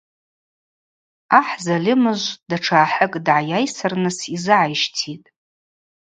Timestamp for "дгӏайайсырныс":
3.25-4.19